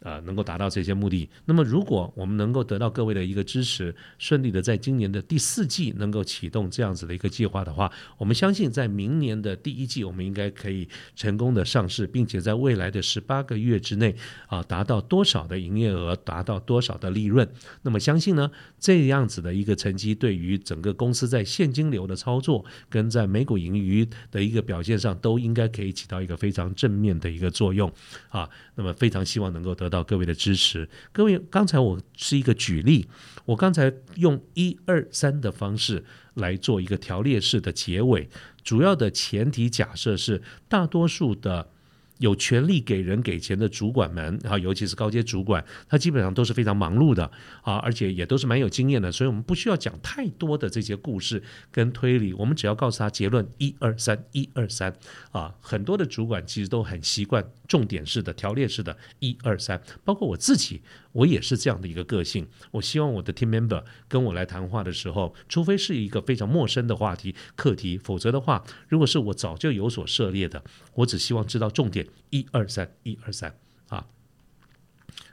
[0.00, 1.28] 呃，能够达到这些目的。
[1.44, 14.14] 那么，如果我们能够得到各位的一个支持，顺利的在今年的第四季能够启动这样子的一个计划的话，我们相信在明年的第一季，我们应该可以成功的上市，并且在未来的十八个月之内
[14.46, 17.48] 啊，达到多少的营业额，达到多少的利润。
[17.82, 27.90] 那么，相信呢，这样子的一个成绩，对于整个公司在现金流的操作跟在每股盈余的一个表现上，都应该可以起到一个非常正面的一个作用
[28.28, 28.48] 啊。
[28.74, 29.96] 那么，非常希望能够得得。
[29.96, 33.08] 到各位的支持，各位，刚才我是一个举例，
[33.46, 38.28] 我刚才用一二三的方式来做一个条列式的结尾，
[38.62, 41.70] 主要的前提假设是大多数的。
[42.18, 47.30] 有权利给人给钱的主管们啊，尤其是高阶主管，他基本上都是非常忙碌的
[47.62, 54.94] 啊，而且也都是蛮有经验的，所以我们不需要讲太多的这些故事跟推理，我们只要告诉他结论一二三一二三
[55.30, 60.80] 啊，很多的主管其实都很习惯重点式的条列式的一二三，包括我自己。
[61.12, 62.46] 我也是这样的一个个性。
[62.70, 74.06] 我希望我的 team member 跟我来谈话的时候，除非是一个非常陌生的话题课题，否则的话，如果是我早就有所涉猎的，我只希望知道重点一二三一二三啊。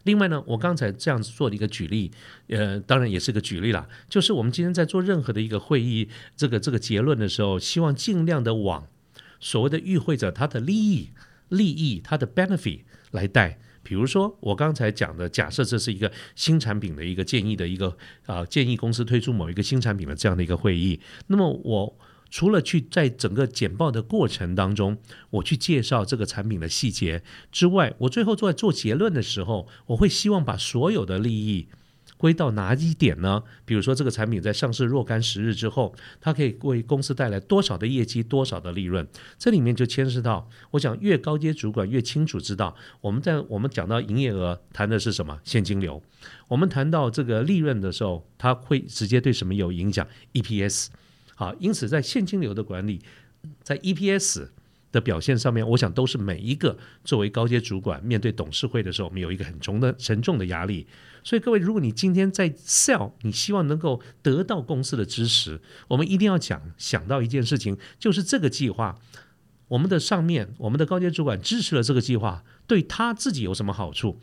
[0.03, 2.11] 另外呢，我刚才这样子做的一个举例，
[2.47, 8.87] 呃，当然也是个举例啦，就是我们今天在做任何的一个会议，这个这个结论的时候，希望尽量的往
[9.39, 11.11] 所谓的与会者他的利益、
[11.49, 12.81] 利益他的 benefit
[13.11, 13.59] 来带。
[13.85, 21.01] 比如说，我刚才讲的，假设这是一个新产品的一个建议的一个啊，建议公司推出某一个新产品的这样的一个会议。
[21.27, 21.97] 那么，我
[22.33, 24.97] 除了去在整个简报的过程当中，
[25.29, 31.67] 我去介绍这个产品的细节之外，我最后做做结论的时候，我会希望把所有的利益。
[32.17, 33.43] 归到哪一点呢？
[33.65, 39.07] 比如说，这个产品在上市若干时日之后，它可以为公司带来多少的业绩、多少的利润？
[39.37, 46.01] 这里面就牵涉到，我想越高阶主管越清楚知道，我们在我们讲到营业额谈的是什么现金流，
[46.47, 50.87] 我们谈到这个利润的时候，它会直接对什么有影响？EPS。
[51.35, 53.01] 好，因此在现金流的管理，
[53.61, 54.49] 在 EPS。
[54.93, 60.85] 的表现上面，我想都是每一个作为高阶主管面对董事会的时候，我们有一个很重的沉重的压力。
[61.23, 68.99] 所以各位，如果你今天在 sell，你希望能够得到公司的支持，我们一定要讲想到一件事情，就是这个计划，
[69.69, 74.19] 我们的上面我们的高阶主管支持了这个计划，对他自己有什么好处？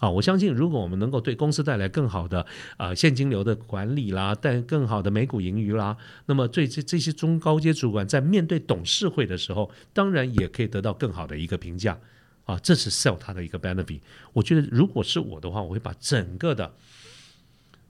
[0.00, 2.44] 啊，我相信，如果我们能够对公司带来更好的
[2.78, 12.00] 啊现金流的管理啦，带更好的每股盈余啦，那么对这这些中高阶主管在面对董事会的时候，当然也可以得到更好的一个评价
[12.46, 14.00] 啊，这是 sell 它的一个 benefit。
[14.32, 16.72] 我觉得，如果是我的话，我会把整个的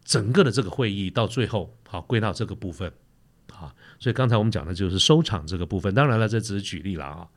[0.05, 2.92] 整个的这个会议到最后好归到这个部分
[3.53, 3.73] 啊。
[4.01, 7.29] 所以刚才我们讲的就是收场这个部分，当然了，这只是举例了啊。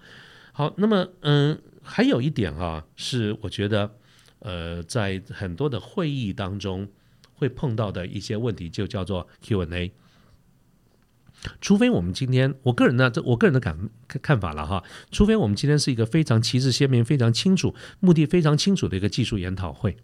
[0.52, 3.98] 好，那么嗯，还有一点啊，是我觉得。
[4.44, 6.88] 呃，在很多的会议当中
[7.34, 9.94] 会碰到的一些问题，就叫做 Q&A。
[11.62, 13.90] 除非我们今天，我个人呢，这我个人的感
[14.22, 14.84] 看法了哈。
[15.12, 19.96] 除非我们今天是一个非常旗帜鲜明、非常清楚、目的非常清楚的一个技术研讨会，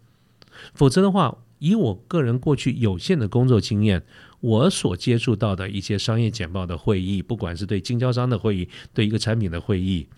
[0.74, 4.02] 否则的话，以我个人过去有限的工作经验，
[4.40, 10.08] 我所接触到的一些商业简报的会议，不管是对经销商的会议，对一个产品的会议，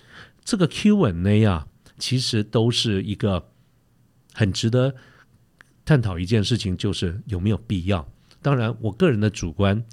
[0.44, 1.66] 这个 Q&A 啊，
[1.98, 3.48] 其实都是一个。
[4.34, 4.94] 很值得
[5.84, 8.06] 探讨一件事情，就是有没有必要。
[8.40, 9.84] 当然，我个人的主观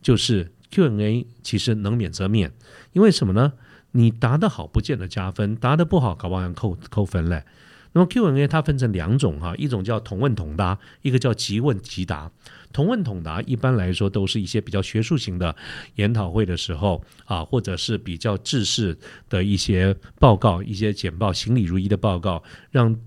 [0.00, 2.52] 就是 Q&A 其实能免则免，
[2.92, 3.52] 因为什么呢？
[3.92, 7.44] 你答得好不见得加分，答得不好搞不好扣扣分嘞。
[7.92, 12.30] 那么 Q&A 它分成两种哈，一种叫同问同答，一个叫即问即答。
[12.72, 15.54] 同问同答一般来说都是一些比较学术型的
[15.96, 18.96] 研讨会的时候啊，或者是比较制式
[19.28, 22.98] 的一些报告、一些简报、行礼如仪的报告，让。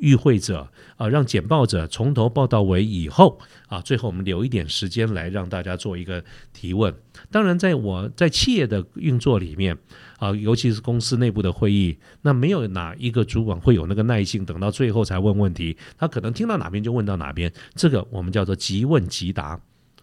[0.00, 3.38] 与会者啊，让简报者从头报到尾以后
[3.68, 6.94] 啊，最后我们留一点时间来让大家做一个提问。
[7.30, 9.76] 当然，在我在企业的运作里面
[10.18, 17.52] 啊，尤其是公司内部的会议，那没有哪一个主管会有那个耐性等到最后才问问题，他可能听到哪边就问到哪边。
[17.74, 19.60] 这个我们叫做即问即答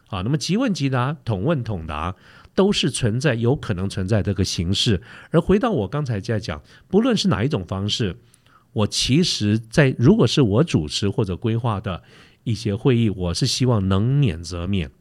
[0.08, 0.22] 啊。
[0.22, 2.16] 那么即问即答、统问统答
[2.54, 5.02] 都是存在有可能存在这个形式。
[5.32, 8.16] 而回到我刚才在讲，不论是哪一种方式。
[8.76, 12.04] 我其实，在如果是我主持或者规划的
[12.44, 14.92] 一些会议，我是希望能免则免。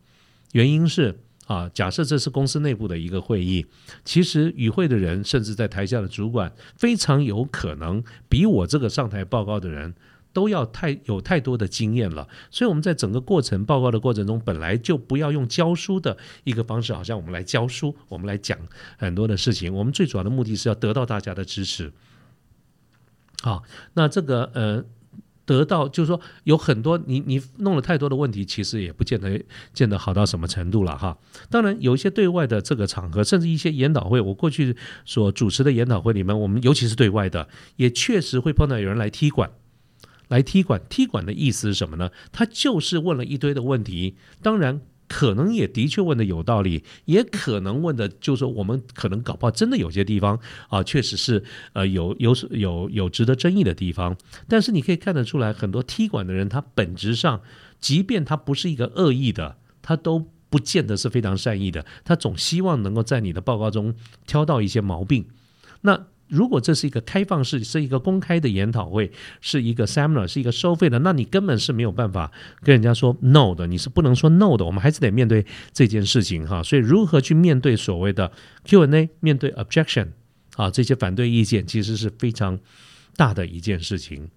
[0.53, 3.67] 原因是啊，假设这是公司内部的一个会议，
[4.05, 9.93] 其实与会的人，甚至在台下的主管，非常有可能比我这个上台报告的人
[10.33, 12.29] 都要太有太多的经验了。
[12.53, 18.57] 所以我们在整个过程报告的过程中，本来就不要用教书的一个方式，好像我们来教书，我们来讲
[18.97, 19.75] 很多的事情。
[19.75, 21.93] 我们最主要的目的是要得到大家的支持。
[23.45, 24.83] 好，那这个呃，
[25.45, 29.39] 得到就是说有很多你你弄了太多的问题，其实也不见得
[29.75, 31.19] 见得好到什么程度了哈。
[31.51, 39.51] 当然有一些对外的这个场合，甚至一些研讨会，我过去所主持的研讨会里面，我们尤其是对外的，也确实会碰到有人来踢馆，
[40.29, 40.81] 来踢馆。
[40.89, 42.11] 踢馆的意思是什么呢？
[42.33, 44.81] 他就是问了一堆的问题，当然。
[45.15, 54.17] 可能也的确问的有道理，也可能问的，就是说我们可能搞不好真的有些地方啊，确实是呃有有有有值得争议的地方。
[54.49, 57.43] 但是你可以看得出来，很多踢馆的人，他本质上，
[57.79, 63.95] 即便他不是一个恶意的，他都不见得是非常善意的，他总希望能够在你的报告中
[64.27, 65.27] 挑到一些毛病。
[65.83, 66.07] 那。
[66.29, 69.11] 如果这是一个开放式，是一个公开的研讨会，
[69.41, 72.33] 是一个 seminar，是一个收费的，那你根本是没有办法
[72.63, 74.65] 跟人家说 no 的，你是不能说 no 的。
[74.65, 76.63] 我们还是得面对这件事情哈。
[76.63, 78.33] 所以，如何去面对所谓的
[78.65, 80.09] Q&A，面对 objection
[80.57, 82.59] 啊这些反对意见，其实是非常
[83.17, 84.29] 大的一件事情。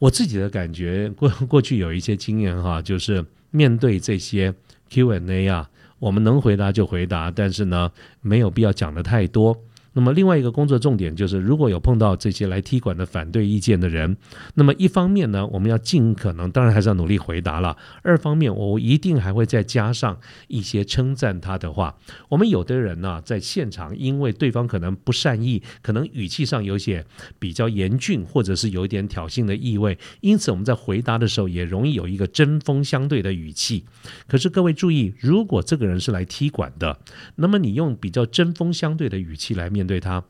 [0.00, 4.54] 我自己的感觉，过过去有一些经验哈，就是面对这些
[4.90, 7.90] Q&A 啊，我们能回答就回答，但是呢，
[8.20, 9.56] 没有必要讲的太多。
[9.98, 14.16] 那么另外一个工作重点就是，如果有碰到这些来踢馆的反对意见的人，
[14.54, 21.96] 那么一方面呢，我们要尽可能，当然还是要努力回答了；二方面，我一定还会再加上一些称赞他的话。
[22.28, 27.04] 我们有的人呢，在现场，因为对方可能不善意，可能语气上有些
[27.40, 33.84] 比较严峻，或者是有一点挑衅的意味，因此我们在回答的时候也容易有一个针锋相对的语气。
[34.28, 37.00] 可是各位注意，如果这个人是来踢馆的，
[37.34, 39.87] 那么你用比较针锋相对的语气来面。
[39.88, 40.22] 对他，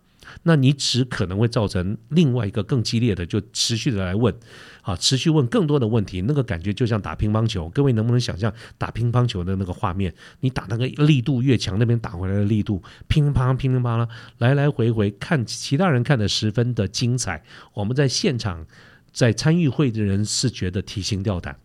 [0.45, 4.35] 那你只可能会造成另外一个更激烈的，就持续的来问，
[4.83, 7.69] 啊，持续问更多的问题，那个感觉就像打乒乓球。
[7.71, 10.15] 各位能不能想象打乒乓球的那个画面？
[10.41, 17.43] 你打那个力度越强，那边打回来的力度乒乒乓、乒乒乓乓，来来回回看，其他人看的十分的精彩。
[17.75, 18.65] 我们在现场
[19.13, 21.57] 在参与会的人是觉得提心吊胆。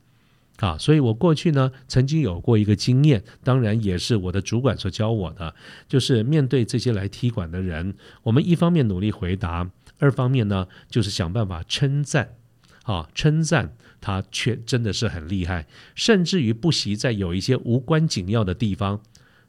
[0.57, 5.55] 啊，所以我过去呢曾经有过一个经验，当然也是我的主管所教我的，
[5.87, 12.35] 就是面对这些来踢馆的人，我们一方面努力回答，二方面呢就是想办法称赞，
[12.83, 19.01] 啊，称赞他却真的是很厉害，甚至于不惜在有一些无关紧要的地方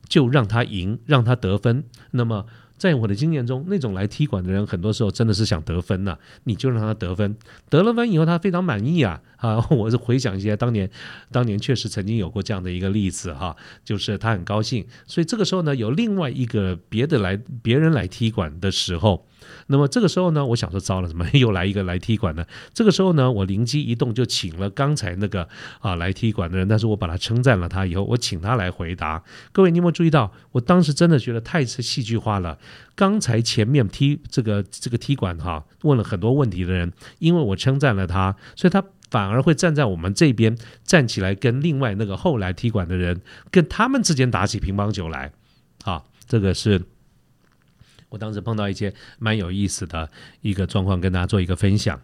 [0.09, 1.85] 就让他赢，让他得分。
[2.13, 2.47] 那么。
[2.77, 7.37] 在我的经验中，那种来踢馆的人，很多时候真的是想得分呐，你就让他得分，
[7.71, 9.67] 得了分以后，他非常满意啊啊！
[9.71, 10.91] 我是回想一下当年，
[11.31, 19.27] 当年确实曾经有过这样的一个例子哈，就是他很高兴，所以这个时候呢，有另外一个别的来别人来踢馆的时候。
[19.67, 22.45] 那么这个时候呢，我想说糟了，怎么又来一个来踢馆呢？
[22.73, 25.49] 这个时候呢，我灵机一动，就请了刚才那个
[25.81, 29.23] 啊来踢馆的人，但是我把他称赞了他以后，我请他来回答。
[29.53, 30.33] 各位，你有没有注意到？
[30.53, 32.59] 我当时真的觉得太戏剧化了。
[32.95, 43.21] 刚才前面踢这个这个踢馆哈，问了很多问题的人，因为我称赞了他，所以他反而会站在我们这边站起来，跟另外那个后来踢馆的人，
[43.51, 45.33] 跟他们之间打起乒乓球来。
[45.85, 46.83] 啊，这个是。
[48.15, 50.09] 我当时碰到一些蛮有意思的
[50.41, 52.01] 一个状况，跟大家做一个分享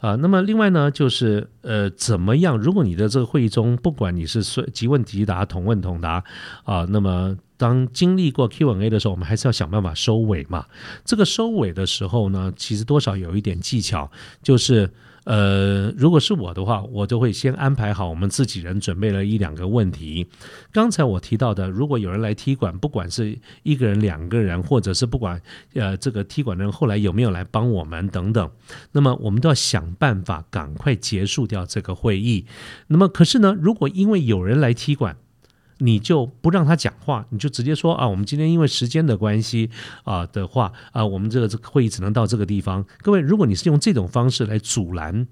[0.00, 0.16] 啊。
[0.16, 2.58] 那么另外呢，就是呃，怎么样？
[2.58, 6.24] 如果你的这个会议中，不管你是说即问即答、同问同答
[6.64, 10.66] 啊，那么当经历过 Q&A 的时候，我们还是要想办法收尾嘛。
[11.04, 14.10] 这个收尾的时候呢，其实多少有一点技巧，
[14.42, 14.90] 就是
[15.24, 20.26] 呃，如果是我的话，我都会先安排好我们自己人准备了一两个问题。
[20.70, 25.40] 刚才我提到的，如果有人来踢馆，不管是一个人、两个人，或者是不管
[25.74, 28.50] 呃这个踢馆的人后来有没有来帮我们等等，
[28.92, 32.46] 那么我们都要想办法赶快结束掉这个会议。
[32.88, 35.16] 那么可是呢，如果因为有人来踢馆，
[35.78, 39.70] 你就不让他讲话，你就直接说啊，我们今天因为时间的关系
[40.04, 42.84] 啊的话啊，我们这个这个会议只能到这个地方。
[42.98, 45.26] 各位，如果你是用这种方式来阻拦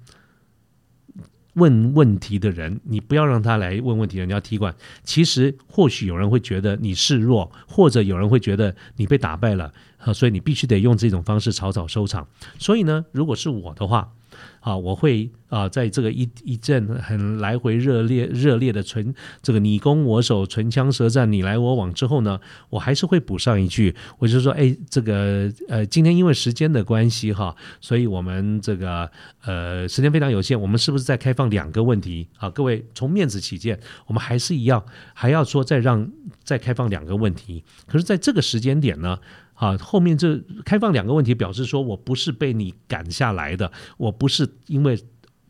[1.54, 4.74] 问问题的人，你不要让他来问问题，人家踢馆。
[5.04, 9.72] 其实或许有人会觉得你示弱，或者有人会觉得你被打败了，
[10.04, 12.26] 啊所以你必须得用这种方式草草收场。
[12.58, 14.12] 所以呢，如果是我的话。
[14.60, 22.40] 啊，我会啊，在这个一一阵很来回热烈热烈的唇这个你攻我守唇枪舌战你来我往之后呢，
[22.70, 29.10] 我还是会补上一句，我就说，哎，这个呃，今天因为时间的关系哈，所以我们这个
[29.44, 32.26] 呃时间非常有限，我们是不是再开放两个问题？
[32.38, 34.82] 啊，各位从面子起见，我们还是一样，
[35.12, 36.10] 还要说再让
[36.42, 37.62] 再开放两个问题。
[37.86, 39.18] 可是，在这个时间点呢？
[39.62, 45.00] 啊，后面这开放两个问题，表示说我不是被你赶下来的，我不是因为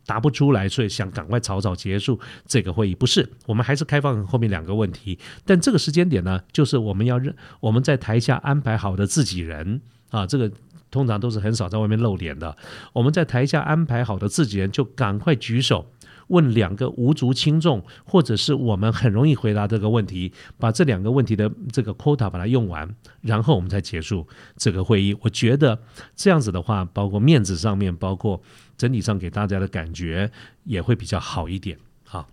[0.04, 5.18] 答不出来，所以想赶快草草结束这个会议，不是，我们还是开放后面两个问题。
[5.46, 10.52] 但这个时间点呢，就是我们要认我们在台下安排好的自己人啊，这个
[10.90, 12.54] 通常都是很少在外面露脸的。
[12.92, 15.86] 我们在台下安排好的自己人，就赶快举手。
[16.33, 22.89] 问两个无足轻重，或者是我们很容易回答这个问题，把这两个问题的这个 quota 把它用完，
[23.20, 24.26] 然后我们再结束
[24.57, 25.14] 这个会议。
[25.20, 25.78] 我觉得
[26.16, 28.43] 这样子的话，包括面子上面，包括
[28.78, 30.33] 整体上给大家的感觉
[30.64, 31.76] 也会比较好一点。
[32.05, 32.26] 好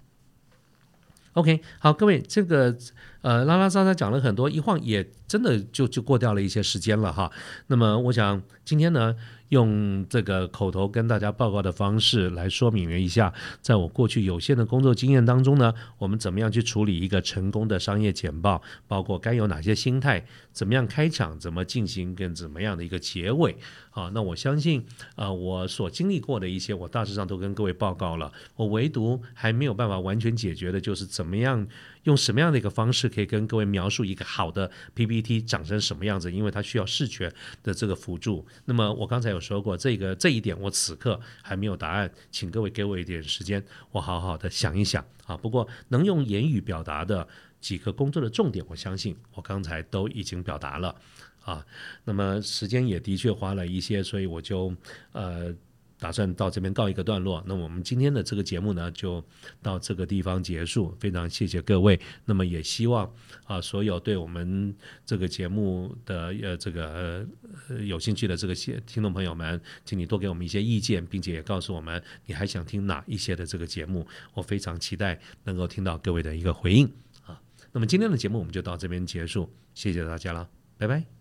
[1.33, 2.75] ，OK，好，各位，这个
[3.21, 7.29] 呃拉拉杂杂讲了很多，一晃也真的就就过掉了一些时间了哈。
[7.67, 9.15] 那么我想今天呢。
[9.49, 23.55] 用这个口头跟大家报告的方式来说明了一下，在我过去有限的工作经验当中呢，我们怎么样去处理一个成功的商业简报，包括该有哪些心态，怎么样开场，怎么进行，跟怎么样的一个结尾。
[23.99, 24.85] 啊，那我相信，
[25.15, 28.31] 呃，我所经历过的一些，我大致上都跟各位报告了。
[28.55, 31.67] 我唯独还没有办法完全解决的，就是怎么样
[32.03, 38.47] 用什么样的一个方式，可以跟各位描述一个好的 PPT 长成什么样子，因为它需要视觉的这个辅助。
[38.65, 45.35] 那么我刚才有说过，这个这一点我此刻还没有答案，请各位给我一点时间，我好好的想一想啊。
[45.35, 47.27] 不过能用言语表达的
[47.59, 50.95] 几个工作的重点，我相信我刚才都已经表达了。
[51.41, 51.65] 啊，
[52.05, 54.73] 那么时间也的确花了一些，所以我就
[55.13, 55.53] 呃
[55.97, 57.43] 打算到这边告一个段落。
[57.45, 59.23] 那我们今天的这个节目呢，就
[59.61, 60.95] 到这个地方结束。
[60.99, 63.11] 非常谢谢各位，那么也希望
[63.45, 64.73] 啊，所有对我们
[65.05, 67.27] 这个节目的呃这个
[67.67, 74.07] 呃有兴趣的这个些听众朋友们，请你多给我们一些意见，并且也告诉我们你还想听哪一些的这个节目。
[74.33, 76.89] 我非常期待能够听到各位的一个回应
[77.25, 77.41] 啊。
[77.73, 81.18] 那么今天的节目我们就到这边结束，谢谢大家了，拜拜。